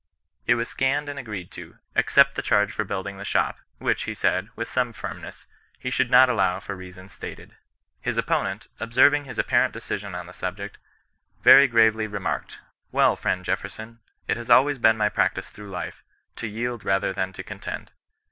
[0.47, 4.15] It was scanned and agreed to, except the charge for building the shop, which, he
[4.15, 5.45] said, with some firmness,
[5.77, 7.55] he should not allow for reasons stated.
[7.99, 10.79] His opponent, observing his apparent decision on the subject,
[11.43, 16.01] very gravely remarked, * Well, friend Jefferson, it has always been my practice through life,
[16.37, 17.91] to yield rather than to contend.'